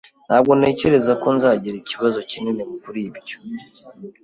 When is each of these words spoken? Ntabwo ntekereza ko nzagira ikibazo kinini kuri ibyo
Ntabwo 0.27 0.51
ntekereza 0.59 1.13
ko 1.21 1.27
nzagira 1.35 1.75
ikibazo 1.79 2.19
kinini 2.31 2.61
kuri 2.83 2.99
ibyo 3.09 3.37